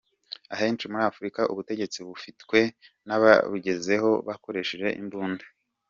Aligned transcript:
Ahenshi 0.53 0.89
muri 0.91 1.03
Afurika 1.11 1.41
ubutegetsi 1.51 1.97
bufitwe 2.07 2.59
n’ 3.07 3.09
ababugezeho 3.15 4.09
bakoresheje 4.27 4.87
imbunda. 5.01 5.45